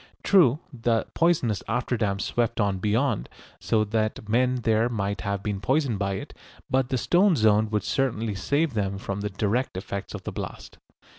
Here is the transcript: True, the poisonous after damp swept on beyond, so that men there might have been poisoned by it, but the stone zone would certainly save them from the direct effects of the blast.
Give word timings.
True, 0.23 0.57
the 0.73 1.05
poisonous 1.13 1.61
after 1.67 1.95
damp 1.95 2.21
swept 2.21 2.59
on 2.59 2.79
beyond, 2.79 3.29
so 3.59 3.83
that 3.83 4.27
men 4.27 4.55
there 4.63 4.89
might 4.89 5.21
have 5.21 5.43
been 5.43 5.61
poisoned 5.61 5.99
by 5.99 6.13
it, 6.13 6.35
but 6.71 6.89
the 6.89 6.97
stone 6.97 7.35
zone 7.35 7.69
would 7.69 7.83
certainly 7.83 8.33
save 8.33 8.73
them 8.73 8.97
from 8.97 9.21
the 9.21 9.29
direct 9.29 9.77
effects 9.77 10.15
of 10.15 10.23
the 10.23 10.31
blast. 10.31 10.79